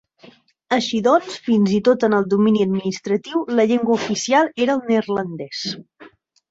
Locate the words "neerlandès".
4.93-5.67